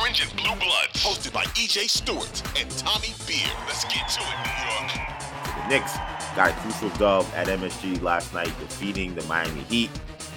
[0.00, 3.50] Orange and Blue Bloods, hosted by EJ Stewart and Tommy Beer.
[3.66, 4.92] Let's get to it, New York.
[5.56, 5.96] The Knicks
[6.34, 9.90] got a crucial dub at MSG last night, defeating the Miami Heat.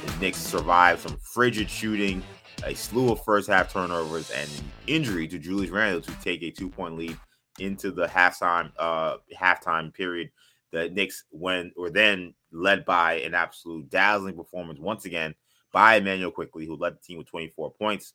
[0.06, 2.22] The Knicks survived some frigid shooting,
[2.66, 6.52] a slew of first half turnovers, and an injury to Julius Randle to take a
[6.52, 7.18] two point lead
[7.60, 10.32] into the halftime uh halftime period.
[10.72, 15.34] The Knicks when were then led by an absolute dazzling performance once again
[15.72, 18.14] by Immanuel Quickley, who led the team with 24 points.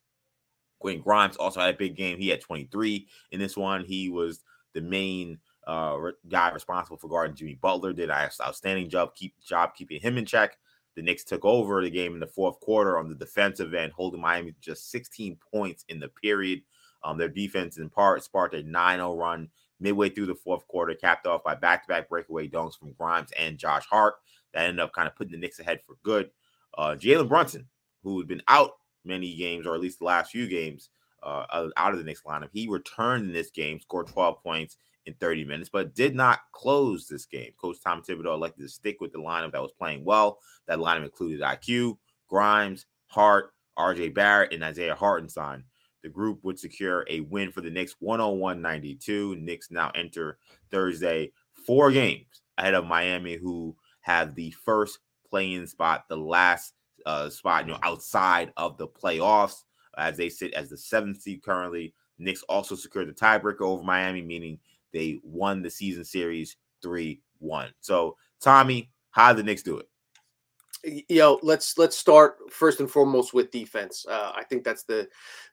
[0.81, 2.19] Quentin Grimes also had a big game.
[2.19, 3.84] He had 23 in this one.
[3.84, 4.42] He was
[4.75, 5.97] the main uh,
[6.28, 7.92] guy responsible for guarding Jimmy Butler.
[7.92, 10.56] Did an outstanding job keep job keeping him in check.
[10.97, 14.20] The Knicks took over the game in the fourth quarter on the defensive end, holding
[14.20, 16.62] Miami just 16 points in the period.
[17.05, 21.27] Um, their defense, in part, sparked a 9-0 run midway through the fourth quarter, capped
[21.27, 24.15] off by back-to-back breakaway dunks from Grimes and Josh Hart.
[24.53, 26.31] That ended up kind of putting the Knicks ahead for good.
[26.77, 27.67] Uh, Jalen Brunson,
[28.03, 28.72] who had been out
[29.05, 30.91] many games, or at least the last few games,
[31.23, 31.45] uh,
[31.77, 32.48] out of the Knicks lineup.
[32.53, 37.06] He returned in this game, scored 12 points in 30 minutes, but did not close
[37.06, 37.53] this game.
[37.61, 40.39] Coach Tom Thibodeau elected to stick with the lineup that was playing well.
[40.67, 45.65] That lineup included IQ, Grimes, Hart, RJ Barrett, and Isaiah Hartenstein.
[46.03, 49.37] The group would secure a win for the Knicks 101 92.
[49.37, 50.38] Knicks now enter
[50.71, 51.32] Thursday
[51.67, 56.75] four games ahead of Miami, who have the first play-in spot, the last
[57.10, 59.65] uh, spot, you know, outside of the playoffs
[59.98, 61.93] as they sit as the seventh seed currently.
[62.19, 64.59] Knicks also secured the tiebreaker over Miami, meaning
[64.93, 67.70] they won the season series 3 1.
[67.81, 69.90] So, Tommy, how did the Knicks do it?
[70.85, 74.07] Yo, let's let's start first and foremost with defense.
[74.09, 75.09] Uh, I think that's the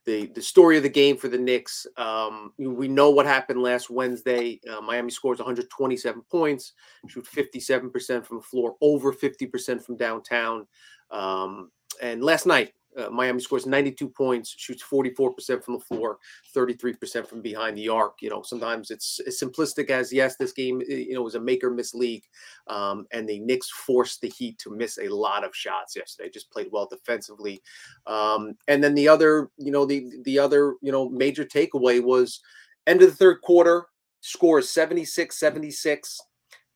[0.06, 1.86] the the story of the game for the Knicks.
[1.98, 4.62] Um, we know what happened last Wednesday.
[4.70, 6.74] Uh, Miami scores 127 points,
[7.10, 10.66] shoot 57% from the floor, over 50% from downtown.
[11.12, 11.72] Um,
[12.02, 16.18] and last night, uh, Miami scores 92 points, shoots 44% from the floor,
[16.56, 18.22] 33% from behind the arc.
[18.22, 21.64] You know, sometimes it's as simplistic as yes, this game you know was a make
[21.64, 22.24] or miss league,
[22.68, 26.30] um, and the Knicks forced the Heat to miss a lot of shots yesterday.
[26.30, 27.62] Just played well defensively,
[28.08, 32.42] um, and then the other, you know, the the other you know major takeaway was
[32.88, 33.86] end of the third quarter,
[34.22, 36.20] scores 76 76.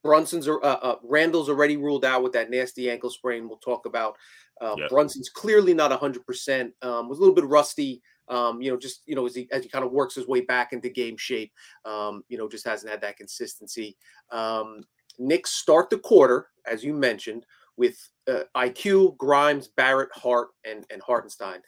[0.03, 3.47] Brunson's uh, uh, Randle's already ruled out with that nasty ankle sprain.
[3.47, 4.17] We'll talk about.
[4.59, 4.89] Uh, yep.
[4.89, 6.25] Brunson's clearly not 100.
[6.25, 8.01] percent um, Was a little bit rusty.
[8.27, 10.41] Um, you know, just you know, as he as he kind of works his way
[10.41, 11.51] back into game shape.
[11.85, 13.97] Um, you know, just hasn't had that consistency.
[14.31, 14.83] Um,
[15.19, 17.45] Knicks start the quarter, as you mentioned,
[17.77, 17.97] with
[18.27, 21.59] uh, IQ, Grimes, Barrett, Hart, and and Hartenstein.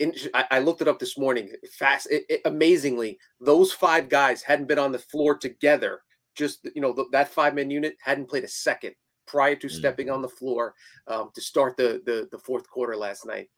[0.00, 1.52] In, I, I, looked it up this morning.
[1.78, 6.00] Fast, it, it, amazingly, those five guys hadn't been on the floor together
[6.40, 8.94] just you know that five man unit hadn't played a second
[9.26, 10.16] prior to stepping mm-hmm.
[10.16, 10.74] on the floor
[11.06, 13.48] um, to start the, the the fourth quarter last night.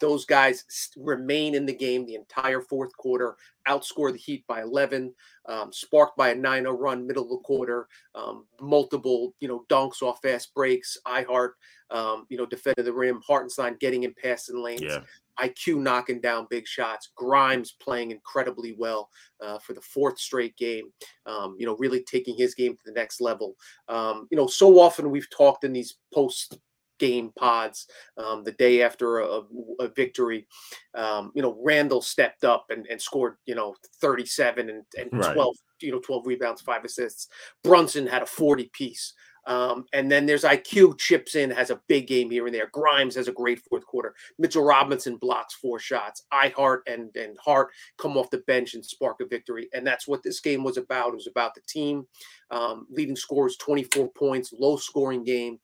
[0.00, 0.64] Those guys
[0.96, 3.36] remain in the game the entire fourth quarter,
[3.68, 5.12] outscore the Heat by 11,
[5.46, 9.66] um, sparked by a 9 0 run, middle of the quarter, um, multiple, you know,
[9.68, 10.96] dunks off fast breaks.
[11.06, 11.50] Ihart,
[11.90, 14.80] um, you know, defended the rim, Hartenstein getting in passing lanes.
[14.80, 15.00] Yeah.
[15.42, 19.08] IQ knocking down big shots, Grimes playing incredibly well
[19.40, 20.92] uh, for the fourth straight game.
[21.26, 23.54] Um, you know, really taking his game to the next level.
[23.88, 26.58] Um, you know, so often we've talked in these post
[27.00, 27.86] game pods
[28.18, 29.40] um, the day after a,
[29.80, 30.46] a victory.
[30.94, 35.34] Um, you know, Randle stepped up and, and scored, you know, 37 and, and right.
[35.34, 37.28] 12, you know, 12 rebounds, five assists.
[37.64, 39.14] Brunson had a 40 piece.
[39.46, 42.68] Um, and then there's IQ chips in, has a big game here and there.
[42.72, 44.14] Grimes has a great fourth quarter.
[44.38, 46.24] Mitchell Robinson blocks four shots.
[46.30, 49.68] I Ihart and and Hart come off the bench and spark a victory.
[49.72, 51.12] And that's what this game was about.
[51.12, 52.06] It was about the team.
[52.50, 55.58] Um, leading scores 24 points, low scoring game.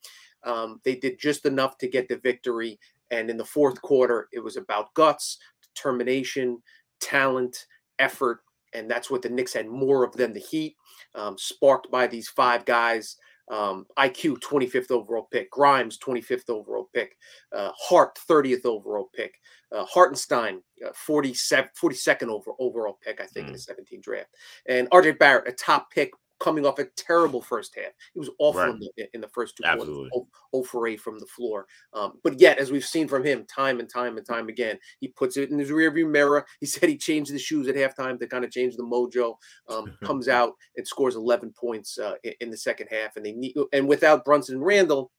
[0.44, 2.78] Um, they did just enough to get the victory.
[3.10, 5.38] And in the fourth quarter, it was about guts,
[5.74, 6.62] determination,
[7.00, 7.66] talent,
[7.98, 8.40] effort,
[8.72, 10.76] and that's what the Knicks had more of than the Heat,
[11.14, 13.16] um, sparked by these five guys.
[13.48, 17.16] Um, IQ 25th overall pick, Grimes 25th overall pick,
[17.54, 19.34] uh, Hart 30th overall pick,
[19.70, 23.48] uh, Hartenstein uh, 47, 42nd over, overall pick, I think, mm.
[23.48, 24.30] in the 17 draft,
[24.68, 27.92] and RJ Barrett a top pick coming off a terrible first half.
[28.12, 28.70] He was awful right.
[28.70, 30.10] in, the, in, the, first two Absolutely.
[30.10, 31.66] quarters, 0, for 8 from the floor.
[31.92, 35.08] Um, but yet, as we've seen from him time and time and time again, he
[35.08, 36.44] puts it in his rearview mirror.
[36.60, 39.36] He said he changed the shoes at halftime to kind of change the mojo.
[39.68, 43.32] Um, comes out and scores 11 points uh, in, in, the second half, and they
[43.32, 45.12] need and without Brunson and Randle.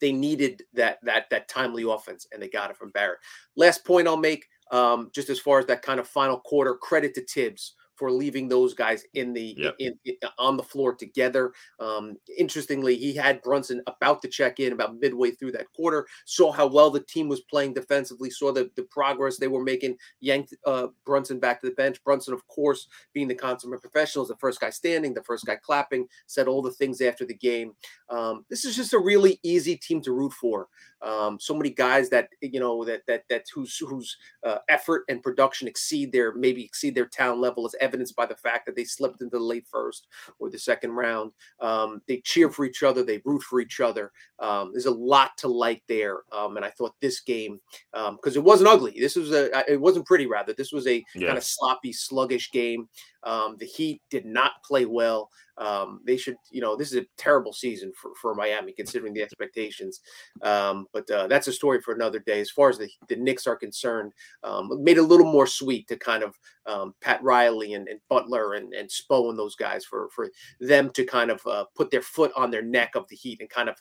[0.00, 3.18] They needed that that that timely offense, and they got it from Barrett.
[3.56, 7.14] Last point I'll make, um, just as far as that kind of final quarter, credit
[7.14, 9.74] to Thibs for leaving those guys in the yep.
[9.78, 11.52] in, in, on the floor together.
[11.80, 16.06] Um, interestingly, he had Brunson about to check in about midway through that quarter.
[16.24, 18.30] Saw how well the team was playing defensively.
[18.30, 19.96] Saw the, the progress they were making.
[20.20, 22.02] Yanked uh, Brunson back to the bench.
[22.04, 25.56] Brunson, of course, being the consummate professional, is the first guy standing, the first guy
[25.56, 26.06] clapping.
[26.26, 27.72] Said all the things after the game.
[28.08, 30.68] Um, this is just a really easy team to root for.
[31.02, 35.22] Um, so many guys that you know that that that whose whose uh, effort and
[35.22, 38.84] production exceed their maybe exceed their talent level, as evidenced by the fact that they
[38.84, 41.32] slipped into the late first or the second round.
[41.60, 44.12] Um, they cheer for each other, they root for each other.
[44.40, 47.60] Um, there's a lot to like there, um, and I thought this game
[47.92, 48.96] because um, it wasn't ugly.
[48.98, 50.52] This was a it wasn't pretty rather.
[50.52, 51.28] This was a yeah.
[51.28, 52.88] kind of sloppy, sluggish game.
[53.22, 55.30] Um, the Heat did not play well.
[55.58, 59.22] Um, they should, you know, this is a terrible season for, for Miami considering the
[59.22, 60.00] expectations.
[60.42, 62.40] Um, but uh, that's a story for another day.
[62.40, 64.12] As far as the, the Knicks are concerned,
[64.44, 66.34] um, made a little more sweet to kind of
[66.66, 70.28] um, Pat Riley and, and, Butler and, and Spo and those guys for for
[70.60, 73.50] them to kind of uh, put their foot on their neck of the Heat and
[73.50, 73.76] kind of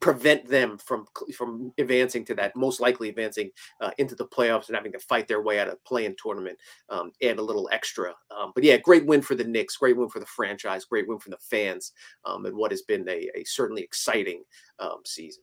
[0.00, 3.50] prevent them from from advancing to that most likely advancing
[3.80, 6.58] uh, into the playoffs and having to fight their way out of play-in tournament
[6.90, 10.08] um, and a little extra um, but yeah great win for the Knicks great win
[10.08, 11.92] for the franchise great win for the fans
[12.24, 14.42] um, and what has been a, a certainly exciting
[14.78, 15.42] um, season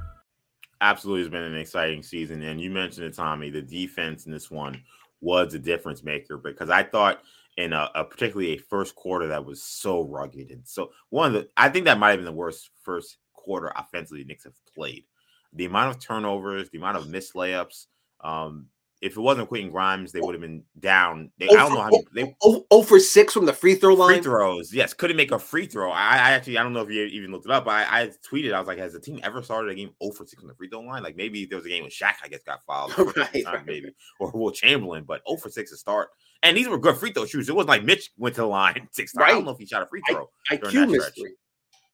[0.81, 2.41] absolutely has been an exciting season.
[2.43, 3.49] And you mentioned it, Tommy.
[3.49, 4.81] The defense in this one
[5.21, 7.21] was a difference maker because I thought
[7.57, 11.33] in a, a, particularly a first quarter that was so rugged and so one of
[11.33, 14.53] the I think that might have been the worst first quarter offensively the Knicks have
[14.73, 15.05] played.
[15.53, 17.87] The amount of turnovers, the amount of missed layups,
[18.21, 18.67] um,
[19.01, 21.31] if it wasn't Quentin Grimes, they would have been down.
[21.39, 23.73] They, oh, I don't know how oh, they oh, oh, for six from the free
[23.73, 24.15] throw line.
[24.15, 25.91] Free throws, yes, couldn't make a free throw.
[25.91, 27.67] I, I actually I don't know if you even looked it up.
[27.67, 30.25] I, I tweeted I was like, has the team ever started a game 0 for
[30.25, 31.01] six from the free throw line?
[31.01, 33.65] Like maybe there was a game with Shaq, I guess, got fouled right, time, right.
[33.65, 36.09] maybe or Wilt Chamberlain, but 0 for six to start.
[36.43, 37.49] And these were good free throw shoots.
[37.49, 39.21] It wasn't like Mitch went to the line six times.
[39.21, 39.31] Right.
[39.31, 40.29] I don't know if he shot a free throw.
[40.49, 41.33] I, IQ mystery.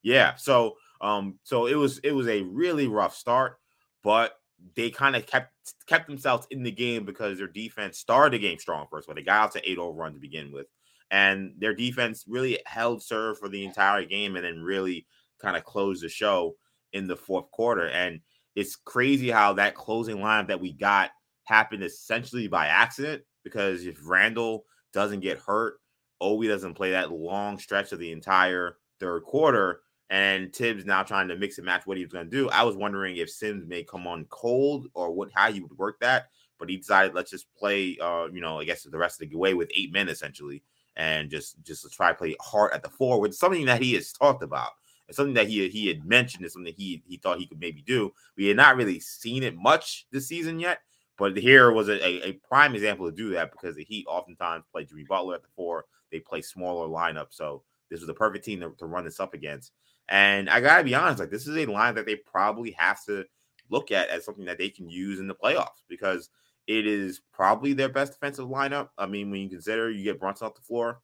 [0.02, 3.58] Yeah, so um, so it was it was a really rough start,
[4.02, 4.32] but
[4.74, 5.52] they kind of kept
[5.86, 9.06] kept themselves in the game because their defense started the game strong first.
[9.06, 10.66] But they got out to 8-0 run to begin with,
[11.10, 15.06] and their defense really held serve for the entire game, and then really
[15.40, 16.56] kind of closed the show
[16.92, 17.88] in the fourth quarter.
[17.88, 18.20] And
[18.56, 21.10] it's crazy how that closing line that we got
[21.44, 25.78] happened essentially by accident because if Randle doesn't get hurt,
[26.20, 31.28] Obi doesn't play that long stretch of the entire third quarter and Thibs now trying
[31.28, 32.48] to mix and match what he was going to do.
[32.48, 36.00] I was wondering if Sims may come on cold or what how he would work
[36.00, 39.28] that, but he decided let's just play, uh, you know, I guess the rest of
[39.28, 40.62] the way with eight men essentially,
[40.96, 43.16] and just just try to play hard at the four.
[43.16, 44.70] forward, something that he has talked about.
[45.08, 47.82] It's something that he he had mentioned is something he he thought he could maybe
[47.82, 48.12] do.
[48.36, 50.80] We had not really seen it much this season yet,
[51.18, 54.64] but here was a, a, a prime example to do that because the Heat oftentimes
[54.70, 55.86] play Jimmy Butler at the four.
[56.12, 59.34] They play smaller lineup, so this was the perfect team to, to run this up
[59.34, 59.72] against.
[60.08, 63.24] And I gotta be honest, like this is a line that they probably have to
[63.70, 66.30] look at as something that they can use in the playoffs because
[66.66, 68.90] it is probably their best defensive lineup.
[68.96, 71.00] I mean, when you consider you get Brunson off the floor,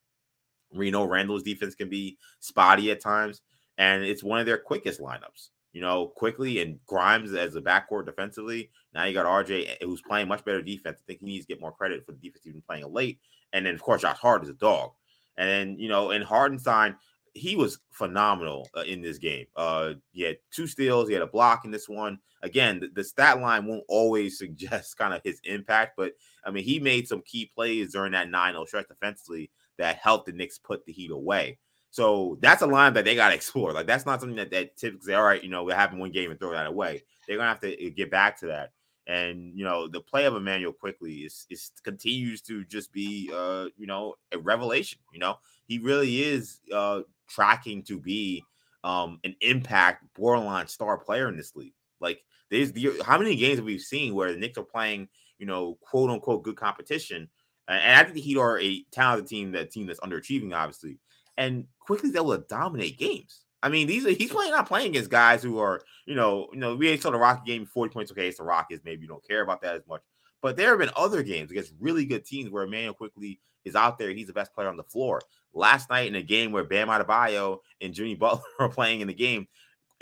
[0.72, 3.42] Reno Randle's defense can be spotty at times,
[3.78, 5.50] and it's one of their quickest lineups.
[5.72, 8.70] You know, Quickley and Grimes as a backcourt defensively.
[8.94, 11.00] Now you got RJ eh, who's playing much better defense.
[11.00, 13.18] I think he needs to get more credit for the defense been playing late.
[13.52, 14.92] And then of course Josh Hart is a dog.
[15.36, 16.94] And then you know, and Hartenstein,
[17.34, 19.46] he was phenomenal uh, in this game.
[19.56, 22.18] Uh, he had two steals, he had a block in this one.
[22.42, 26.12] Again, the, the stat line won't always suggest kind of his impact, but
[26.44, 30.26] I mean, he made some key plays during that 9 0 stretch defensively that helped
[30.26, 31.58] the Knicks put the Heat away.
[31.90, 33.72] So that's a line that they got to explore.
[33.72, 36.30] Like that's not something that, that typically all right, you know, we happen one game
[36.30, 37.02] and throw that away.
[37.26, 38.72] They're gonna have to eh, get back to that.
[39.06, 43.66] And you know, the play of Immanuel Quickley is is continues to just be uh,
[43.76, 44.98] you know, a revelation.
[45.12, 45.36] You know,
[45.66, 48.44] he really is uh tracking to be
[48.82, 51.74] um an impact borderline star player in this league.
[52.00, 55.46] Like there's the how many games have we seen where the Knicks are playing, you
[55.46, 57.28] know, quote unquote good competition.
[57.66, 60.98] And I think the Heat are a talented team, that team that's underachieving, obviously.
[61.38, 63.44] And quickly they will dominate games.
[63.62, 66.58] I mean, these are, he's playing not playing against guys who are, you know, you
[66.58, 68.12] know, we ain't saw the Rocket game 40 points.
[68.12, 68.84] Okay, it's the Rockets.
[68.84, 70.02] Maybe you don't care about that as much.
[70.44, 73.98] But there have been other games against really good teams where Immanuel Quickley is out
[73.98, 74.10] there.
[74.10, 75.22] He's the best player on the floor.
[75.54, 79.14] Last night in a game where Bam Adebayo and Jimmy Butler are playing in the
[79.14, 79.48] game,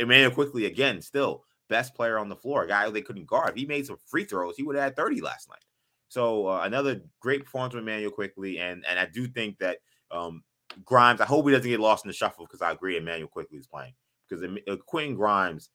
[0.01, 3.51] Immanuel Quickley again, still best player on the floor, a guy they couldn't guard.
[3.51, 5.63] If he made some free throws, he would have had 30 last night.
[6.09, 9.79] So uh, another great performance from Immanuel Quickley, and and I do think that
[10.11, 10.43] um,
[10.85, 11.21] Grimes.
[11.21, 13.69] I hope he doesn't get lost in the shuffle because I agree Immanuel Quickley is
[13.69, 13.95] playing
[14.29, 15.71] because uh, Quentin Grimes,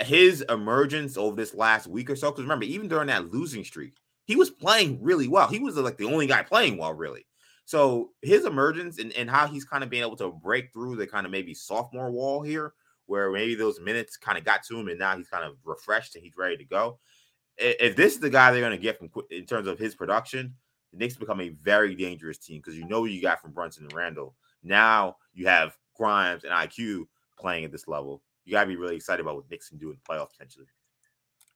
[0.00, 2.30] his emergence over this last week or so.
[2.30, 5.48] Because remember, even during that losing streak, he was playing really well.
[5.48, 7.26] He was like the only guy playing well, really.
[7.64, 11.06] So his emergence and, and how he's kind of being able to break through the
[11.06, 12.72] kind of maybe sophomore wall here,
[13.06, 16.14] where maybe those minutes kind of got to him, and now he's kind of refreshed
[16.14, 16.98] and he's ready to go.
[17.58, 20.54] If this is the guy they're going to get from in terms of his production,
[20.92, 23.92] the Knicks become a very dangerous team because you know you got from Brunson and
[23.92, 24.34] Randle.
[24.62, 27.06] Now you have Grimes and IQ
[27.38, 28.22] playing at this level.
[28.46, 30.66] You got to be really excited about what Knicks can do in the playoffs potentially.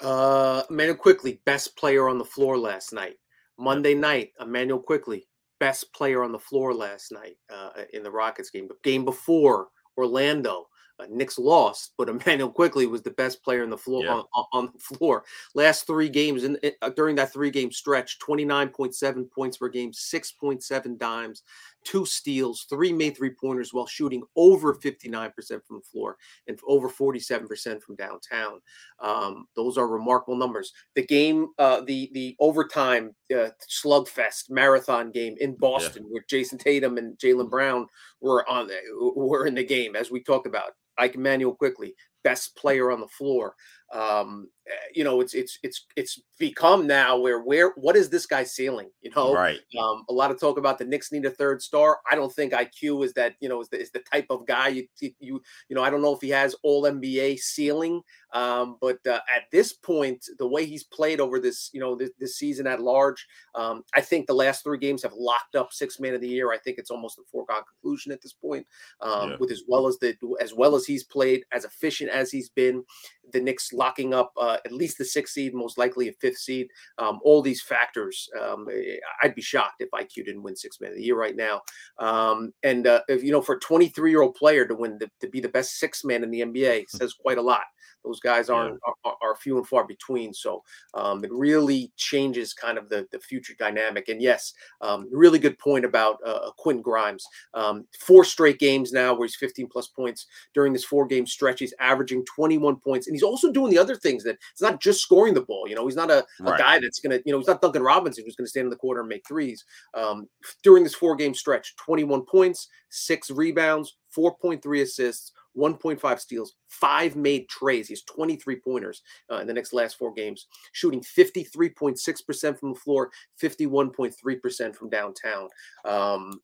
[0.00, 3.16] Uh, Immanuel Quickley, best player on the floor last night.
[3.58, 5.28] Monday night, Immanuel Quickley,
[5.60, 8.66] best player on the floor last night uh, in the Rockets game.
[8.66, 10.66] But game before, Orlando,
[10.98, 14.22] uh, Knicks lost, but Immanuel Quickley was the best player on the floor yeah.
[14.34, 15.24] on, on, the floor.
[15.54, 20.98] Last three games and uh, during that three game stretch, 29.7 points per game, 6.7
[20.98, 21.42] dimes,
[21.84, 25.32] two steals, three made three pointers while shooting over 59%
[25.64, 28.60] from the floor and over 47% from downtown.
[29.00, 30.72] Um, those are remarkable numbers.
[30.94, 36.08] The game, uh, the the overtime uh, slugfest marathon game in Boston, yeah.
[36.10, 37.86] where Jayson Tatum and Jaylen Brown
[38.20, 38.78] were on, the,
[39.16, 40.72] were in the game, as we talked about.
[40.98, 41.94] Ike Immanuel Quickley,
[42.24, 43.54] best player on the floor.
[43.92, 44.48] Um,
[44.94, 48.90] you know, it's it's it's it's become now where where what is this guy ceiling?
[49.02, 49.58] You know, right?
[49.80, 51.98] Um, a lot of talk about the Knicks need a third star.
[52.10, 54.68] I don't think IQ is that you know is the, is the type of guy
[54.68, 55.82] you you you know.
[55.82, 60.24] I don't know if he has all NBA ceiling, um, but uh, at this point,
[60.38, 64.00] the way he's played over this you know this, this season at large, um, I
[64.00, 66.52] think the last three games have locked up six man of the year.
[66.52, 68.66] I think it's almost a foregone conclusion at this point.
[69.00, 69.36] Um, yeah.
[69.38, 72.84] With as well as the as well as he's played, as efficient as he's been,
[73.32, 76.68] the Knicks locking up uh, at least the sixth seed, most likely a fifth seed.
[76.98, 80.90] Um, all these factors, um, eh, I'd be shocked if IQ didn't win six man
[80.90, 81.62] of the year right now.
[81.98, 85.10] Um, and uh, if, you know, for a 23 year old player to win the,
[85.20, 86.96] to be the best six man in the NBA hmm.
[86.98, 87.64] says quite a lot.
[88.04, 88.92] Those guys aren't yeah.
[89.04, 90.32] are, are, few and far between.
[90.32, 90.62] So
[90.94, 94.08] um, it really changes kind of the, the future dynamic.
[94.08, 97.24] And yes, um, really good point about uh, uh Quinn Grimes.
[97.54, 101.60] Um, four straight games now where he's 15 plus points during this four game stretch.
[101.60, 105.02] He's averaging 21 points, and he's also doing the other things that it's not just
[105.02, 105.66] scoring the ball.
[105.68, 106.58] You know, he's not a, a right.
[106.58, 109.00] guy that's gonna, you know, he's not Duncan Robinson who's gonna stand in the corner
[109.00, 109.64] and make threes.
[109.94, 110.28] Um,
[110.62, 117.48] during this four game stretch, 21 points, six rebounds, 4.3 assists, 1.5 steals, five made
[117.48, 117.88] trays.
[117.88, 123.10] He's 23 pointers uh, in the next last four games, shooting 53.6% from the floor,
[123.42, 125.48] 51.3% from downtown.
[125.84, 126.40] Um,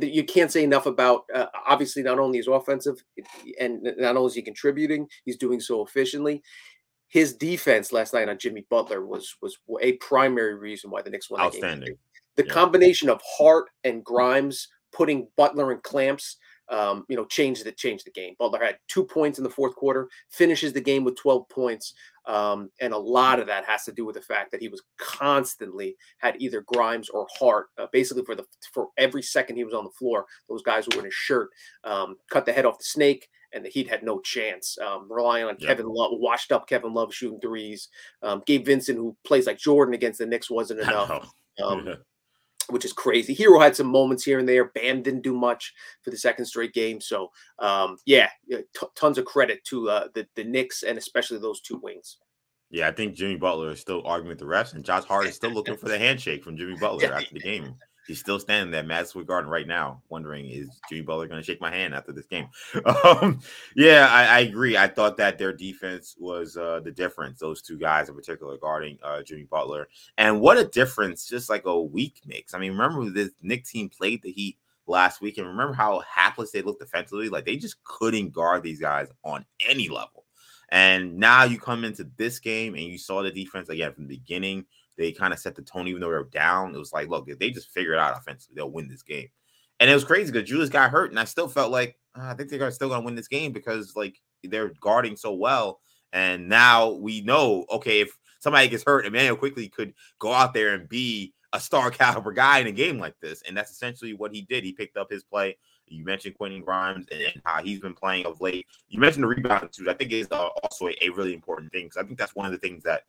[0.00, 3.02] you can't say enough about uh, obviously not only his offensive
[3.60, 6.42] and not only is he contributing, he's doing so efficiently.
[7.06, 11.30] His defense last night on Jimmy Butler was was a primary reason why the Knicks
[11.30, 11.40] won.
[11.40, 11.96] Outstanding.
[12.36, 12.52] The yeah.
[12.52, 16.36] combination of Hart and Grimes putting Butler in clamps
[16.70, 18.34] um, you know, changed the changed the game.
[18.38, 21.94] Butler had two points in the fourth quarter, finishes the game with 12 points.
[22.26, 24.82] Um, and a lot of that has to do with the fact that he was
[24.98, 27.68] constantly had either Grimes or Hart.
[27.76, 31.00] Uh, basically, for the for every second he was on the floor, those guys were
[31.00, 31.50] in his shirt,
[31.84, 34.78] um, cut the head off the snake, and the Heat had no chance.
[34.78, 37.88] Um, relying on Kevin Love, washed up Kevin Love shooting threes.
[38.22, 41.32] Um, Gabe Vincent, who plays like Jordan against the Knicks, wasn't enough.
[41.62, 41.96] Um,
[42.70, 43.34] which is crazy.
[43.34, 44.66] Herro had some moments here and there.
[44.66, 45.72] Bam didn't do much
[46.02, 47.00] for the second straight game.
[47.00, 51.60] So, um, yeah, t- tons of credit to uh, the the Knicks and especially those
[51.60, 52.18] two wings.
[52.70, 55.34] Yeah, I think Jimmy Butler is still arguing with the refs, and Josh Hart is
[55.34, 57.74] still looking for the handshake from Jimmy Butler after the game.
[58.10, 61.46] He's still standing there, Madison Square Garden right now, wondering is Jimmy Butler going to
[61.46, 62.48] shake my hand after this game?
[63.04, 63.38] Um,
[63.76, 64.76] yeah, I, I, agree.
[64.76, 67.38] I thought that their defense was uh, the difference.
[67.38, 69.88] Those two guys in particular guarding uh, Jimmy Butler,
[70.18, 71.28] and what a difference!
[71.28, 72.52] Just like a week makes.
[72.52, 76.50] I mean, remember this Knick team played the Heat last week, and remember how hapless
[76.50, 77.28] they looked defensively?
[77.28, 80.24] Like they just couldn't guard these guys on any level.
[80.70, 84.16] And now you come into this game and you saw the defense again from the
[84.16, 84.66] beginning
[85.00, 86.74] they kind of set the tone, even though they were down.
[86.74, 89.28] It was like, look, if they just figure it out offensively, they'll win this game.
[89.80, 92.34] And it was crazy because Julius got hurt, and I still felt like oh, I
[92.34, 95.80] think they're still going to win this game because like they're guarding so well.
[96.12, 100.74] And now we know, okay, if somebody gets hurt, Immanuel Quickley could go out there
[100.74, 103.42] and be a star caliber guy in a game like this.
[103.42, 104.64] And that's essentially what he did.
[104.64, 105.56] He picked up his play.
[105.86, 108.66] You mentioned Quentin Grimes and how he's been playing of late.
[108.88, 109.90] You mentioned the rebound too.
[109.90, 112.46] I think is uh, also a, a, really important thing because I think that's one
[112.46, 113.02] of the things that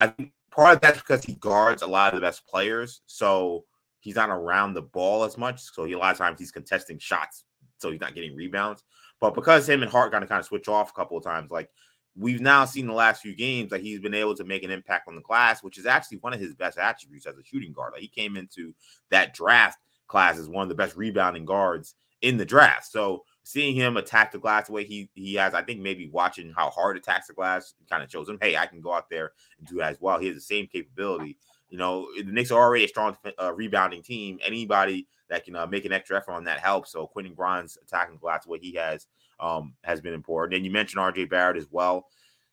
[0.00, 3.64] I think part of that's because he guards a lot of the best players, so
[4.00, 5.60] he's not around the ball as much.
[5.60, 7.44] So he, a lot of times he's contesting shots,
[7.78, 8.84] so he's not getting rebounds.
[9.20, 11.50] But because him and Hart kind of kind of switch off a couple of times,
[11.50, 11.70] like
[12.16, 15.08] we've now seen the last few games, like he's been able to make an impact
[15.08, 17.92] on the class, which is actually one of his best attributes as a shooting guard.
[17.92, 18.74] Like he came into
[19.10, 19.78] that draft
[20.08, 22.90] class as one of the best rebounding guards in the draft.
[22.90, 26.52] So seeing him attack the glass the way he he has, I think maybe watching
[26.56, 29.32] how hard attacks the glass kind of shows him, hey, I can go out there
[29.58, 30.18] and do that as well.
[30.18, 31.36] He has the same capability.
[31.68, 34.38] You know, the Knicks are already a strong uh, rebounding team.
[34.44, 36.92] Anybody that can uh, make an extra effort on that helps.
[36.92, 39.06] So Quentin Grimes attacking the glass the way he has
[39.40, 40.56] um, has been important.
[40.56, 42.06] And you mentioned RJ Barrett as well.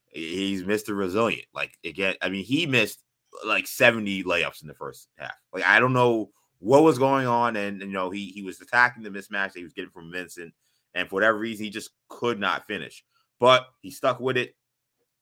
[0.07, 0.97] He's Mr.
[0.97, 1.45] Resilient.
[1.53, 3.03] Like again, I mean, he missed
[3.45, 5.35] like 70 layups in the first half.
[5.53, 9.03] Like I don't know what was going on, and you know he he was attacking
[9.03, 10.53] the mismatch that he was getting from Vincent
[10.99, 13.03] and for whatever reason, he just could not finish.
[13.39, 14.55] But he stuck with it,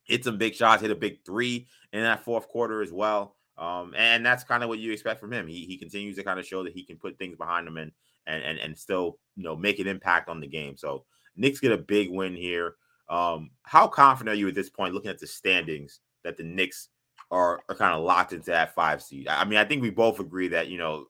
[0.03, 3.36] hit some big shots, hit a big three in that fourth quarter as well.
[3.57, 5.48] Um, and that's kind of what you expect from him.
[5.48, 7.91] He he continues to kind of show that he can put things behind him and
[8.27, 10.77] and and, and still you know make an impact on the game.
[10.77, 11.05] So
[11.36, 12.75] Knicks get a big win here.
[13.10, 16.89] Um, how confident are you at this point, looking at the standings, that the Knicks
[17.31, 19.27] are, are kind of locked into that five seed?
[19.27, 21.05] I mean, I think we both agree that you know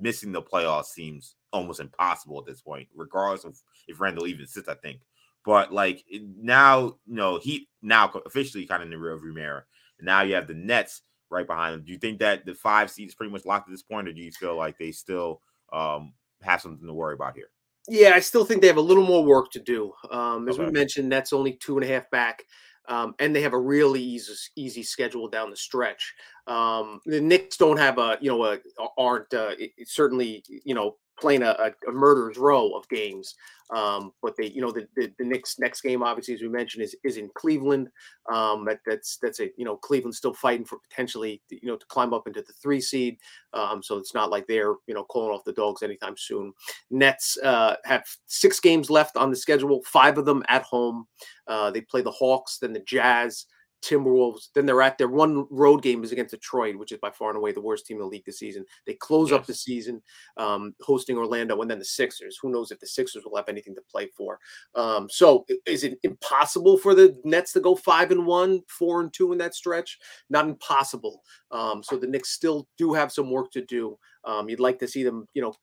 [0.00, 4.68] missing the playoffs seems almost impossible at this point, regardless of if Randle even sits,
[4.68, 5.00] I think.
[5.44, 9.66] But like now, you know, he now officially kind of in the rearview mirror.
[10.00, 11.84] Now you have the Nets right behind him.
[11.84, 14.12] Do you think that the five seed is pretty much locked at this point, or
[14.12, 15.40] do you feel like they still
[15.72, 17.50] um, have something to worry about here?
[17.88, 19.92] Yeah, I still think they have a little more work to do.
[20.10, 20.66] Um, as okay.
[20.66, 22.42] we mentioned, Nets only two and a half back.
[22.88, 26.14] Um, and they have a really easy easy schedule down the stretch.
[26.46, 28.58] Um, the Knicks don't have a you know a,
[28.96, 29.52] aren't uh,
[29.84, 33.34] certainly you know playing a, a, murderer's row of games.
[33.74, 36.82] Um, but they, you know, the, the, the next next game, obviously, as we mentioned,
[36.82, 37.88] is is in Cleveland.
[38.32, 41.86] Um, that, that's that's a you know Cleveland still fighting for potentially you know to
[41.86, 43.18] climb up into the three seed.
[43.52, 46.52] Um, so it's not like they're you know calling off the dogs anytime soon.
[46.90, 51.06] Nets uh, have six games left on the schedule, five of them at home.
[51.46, 53.44] Uh, they play the Hawks, then the Jazz.
[53.82, 54.48] Timberwolves.
[54.54, 57.38] Then they're at their one road game is against Detroit, which is by far and
[57.38, 58.64] away the worst team in the league this season.
[58.86, 59.40] They close yes.
[59.40, 60.02] up the season
[60.36, 62.38] um, hosting Orlando and then the Sixers.
[62.40, 64.38] Who knows if the Sixers will have anything to play for?
[64.74, 69.12] Um, so is it impossible for the Nets to go five and one, four and
[69.12, 69.98] two in that stretch?
[70.30, 71.22] Not impossible.
[71.50, 73.98] Um, so the Knicks still do have some work to do.
[74.24, 75.54] Um, you'd like to see them, you know,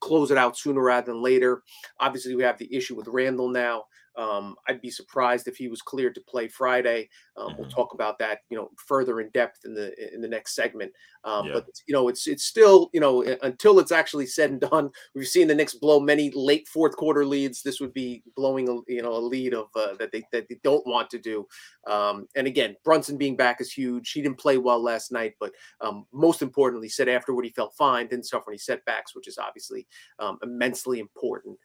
[0.00, 1.62] close it out sooner rather than later.
[1.98, 3.84] Obviously, we have the issue with Randle now.
[4.16, 7.08] Um, I'd be surprised if he was cleared to play Friday.
[7.36, 7.60] Um, mm-hmm.
[7.60, 10.92] We'll talk about that, you know, further in depth in the in the next segment.
[11.24, 11.52] Um, yeah.
[11.54, 14.90] But you know, it's it's still you know until it's actually said and done.
[15.14, 17.62] We've seen the Knicks blow many late fourth quarter leads.
[17.62, 20.58] This would be blowing a you know a lead of uh, that they that they
[20.62, 21.46] don't want to do.
[21.86, 24.10] Um, and again, Brunson being back is huge.
[24.12, 28.08] He didn't play well last night, but um, most importantly, said afterward he felt fine,
[28.08, 29.86] didn't suffer any setbacks, which is obviously
[30.18, 31.58] um, immensely important.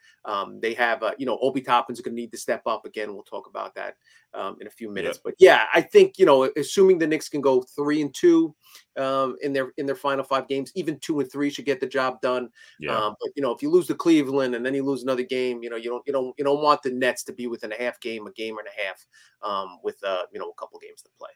[0.62, 3.14] they have uh, you know Obi Toppin's is going to need to step up again.
[3.14, 3.96] We'll talk about that
[4.34, 5.18] um, in a few minutes.
[5.18, 5.22] Yeah.
[5.24, 8.56] But yeah, I think you know, assuming the Knicks can go three and two
[8.98, 11.88] um, in their in their final five games, even two and three should get the
[11.88, 12.50] job done.
[12.80, 12.96] Yeah.
[12.98, 15.64] Um, but you know, if you lose to Cleveland and then you lose another game,
[15.64, 17.82] you know, you don't you don't you don't want the Nets to be within a
[17.82, 19.06] half game, a game and a half,
[19.44, 21.30] um, with uh, you know a couple games to play.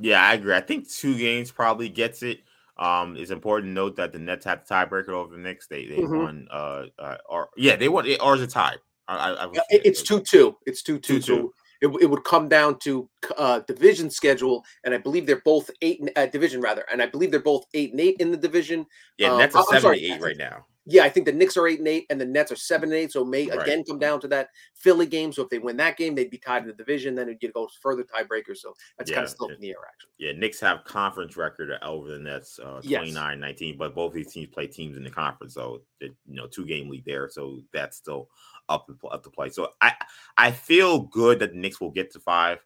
[0.00, 0.54] Yeah, I agree.
[0.54, 2.40] I think two games probably gets it.
[2.76, 5.66] Um, it's important to note that the Nets have the tiebreaker over the Knicks.
[5.66, 6.16] They they mm-hmm.
[6.16, 6.48] won.
[6.50, 8.06] Uh, uh, or yeah, they won.
[8.20, 8.76] Ours a tie.
[9.06, 10.56] I, I was, it's two two.
[10.66, 11.20] It's two two.
[11.20, 15.70] So it, it would come down to uh, division schedule, and I believe they're both
[15.82, 18.86] eight uh, division rather, and I believe they're both eight and eight in the division.
[19.18, 20.66] Yeah, um, that's a seventy eight right now.
[20.86, 22.98] Yeah, I think the Knicks are eight and eight, and the Nets are seven and
[22.98, 23.12] eight.
[23.12, 23.62] So may Right.
[23.62, 25.32] again come down to that Philly game.
[25.32, 27.14] So if they win that game, they'd be tied in the division.
[27.14, 28.58] Then it'd go further tiebreakers.
[28.58, 30.10] So that's kind of still in the air, actually.
[30.18, 34.66] Yeah, Knicks have conference record over the Nets, uh, 29-19, but both these teams play
[34.66, 38.28] teams in the conference, so you know, two game lead there, so that's still
[38.68, 39.48] up to, up to play.
[39.48, 39.94] So I
[40.36, 42.58] I feel good that the Knicks will get to five.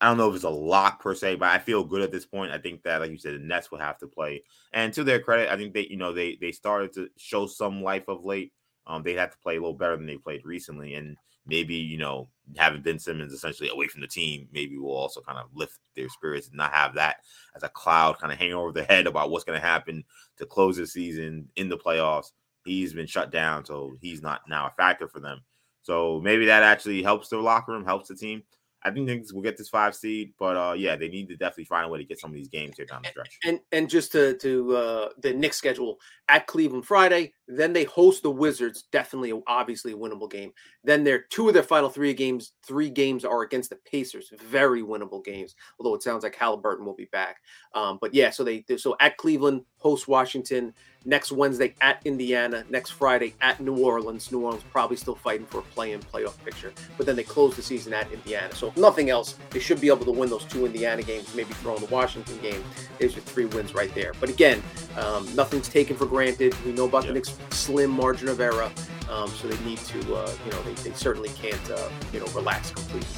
[0.00, 2.24] I don't know if it's a lock per se, but I feel good at this
[2.24, 2.52] point.
[2.52, 4.44] I think that, like you said, the Nets will have to play.
[4.72, 7.82] And to their credit, I think they, you know, they they started to show some
[7.82, 8.52] life of late.
[8.86, 11.98] Um, they have to play a little better than they played recently, and maybe you
[11.98, 15.78] know having Ben Simmons essentially away from the team, maybe will also kind of lift
[15.96, 17.16] their spirits and not have that
[17.56, 20.04] as a cloud kind of hanging over their head about what's going to happen
[20.36, 22.32] to close the season in the playoffs.
[22.64, 25.40] He's been shut down, so he's not now a factor for them.
[25.82, 28.42] So maybe that actually helps the locker room, helps the team.
[28.88, 31.86] I think will get this five seed, but uh, yeah, they need to definitely find
[31.86, 33.38] a way to get some of these games here down the stretch.
[33.44, 35.98] And and just to to uh, the Knicks schedule
[36.28, 38.84] at Cleveland Friday, then they host the Wizards.
[38.92, 40.52] Definitely, obviously, a winnable game.
[40.84, 44.30] Then their two of their final three games, three games are against the Pacers.
[44.38, 45.54] Very winnable games.
[45.78, 47.38] Although it sounds like Halliburton will be back.
[47.74, 50.74] Um, but yeah, so they so at Cleveland, host Washington.
[51.04, 52.64] Next Wednesday at Indiana.
[52.68, 54.30] Next Friday at New Orleans.
[54.30, 56.72] New Orleans probably still fighting for a play-in playoff picture.
[56.96, 58.54] But then they close the season at Indiana.
[58.54, 61.34] So if nothing else, they should be able to win those two Indiana games.
[61.34, 62.62] Maybe throw in the Washington game.
[62.98, 64.12] There's your three wins right there.
[64.20, 64.62] But again,
[64.98, 66.54] um, nothing's taken for granted.
[66.66, 68.70] We know about the Knicks' slim margin of error,
[69.10, 72.26] um, so they need to, uh, you know, they, they certainly can't, uh, you know,
[72.34, 73.08] relax completely.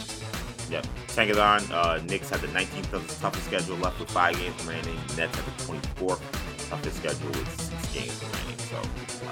[0.70, 0.86] Yep.
[1.08, 4.96] Tankathon, uh, Knicks have the 19th toughest- schedule left with five games remaining.
[5.16, 6.20] Nets have the 24th
[6.68, 8.58] toughest schedule with six games remaining.
[8.70, 8.80] So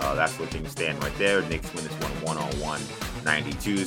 [0.00, 1.42] uh, that's where things stand right there.
[1.42, 2.80] Knicks win this one 101
[3.24, 3.86] 92.